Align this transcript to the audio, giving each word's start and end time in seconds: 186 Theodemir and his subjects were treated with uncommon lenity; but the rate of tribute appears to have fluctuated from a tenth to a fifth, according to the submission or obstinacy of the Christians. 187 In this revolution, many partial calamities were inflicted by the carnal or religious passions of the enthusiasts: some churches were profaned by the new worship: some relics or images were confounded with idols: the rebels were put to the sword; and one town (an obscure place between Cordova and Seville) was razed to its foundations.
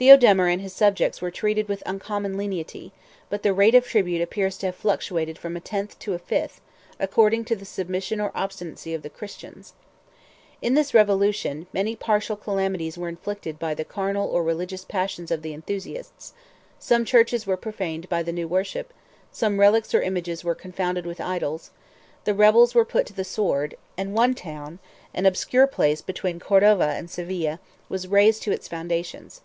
186 0.00 0.32
Theodemir 0.32 0.46
and 0.50 0.62
his 0.62 0.72
subjects 0.72 1.20
were 1.20 1.30
treated 1.30 1.68
with 1.68 1.82
uncommon 1.84 2.34
lenity; 2.38 2.90
but 3.28 3.42
the 3.42 3.52
rate 3.52 3.74
of 3.74 3.84
tribute 3.84 4.22
appears 4.22 4.56
to 4.56 4.64
have 4.64 4.74
fluctuated 4.74 5.36
from 5.36 5.58
a 5.58 5.60
tenth 5.60 5.98
to 5.98 6.14
a 6.14 6.18
fifth, 6.18 6.62
according 6.98 7.44
to 7.44 7.54
the 7.54 7.66
submission 7.66 8.18
or 8.18 8.32
obstinacy 8.34 8.94
of 8.94 9.02
the 9.02 9.10
Christians. 9.10 9.74
187 10.62 10.66
In 10.66 10.74
this 10.74 10.94
revolution, 10.94 11.66
many 11.74 11.94
partial 11.94 12.34
calamities 12.34 12.96
were 12.96 13.10
inflicted 13.10 13.58
by 13.58 13.74
the 13.74 13.84
carnal 13.84 14.26
or 14.26 14.42
religious 14.42 14.86
passions 14.86 15.30
of 15.30 15.42
the 15.42 15.52
enthusiasts: 15.52 16.32
some 16.78 17.04
churches 17.04 17.46
were 17.46 17.58
profaned 17.58 18.08
by 18.08 18.22
the 18.22 18.32
new 18.32 18.48
worship: 18.48 18.94
some 19.30 19.60
relics 19.60 19.94
or 19.94 20.00
images 20.00 20.42
were 20.42 20.54
confounded 20.54 21.04
with 21.04 21.20
idols: 21.20 21.72
the 22.24 22.32
rebels 22.32 22.74
were 22.74 22.86
put 22.86 23.04
to 23.04 23.12
the 23.12 23.22
sword; 23.22 23.74
and 23.98 24.14
one 24.14 24.32
town 24.32 24.78
(an 25.12 25.26
obscure 25.26 25.66
place 25.66 26.00
between 26.00 26.40
Cordova 26.40 26.88
and 26.96 27.10
Seville) 27.10 27.58
was 27.90 28.08
razed 28.08 28.42
to 28.44 28.50
its 28.50 28.66
foundations. 28.66 29.42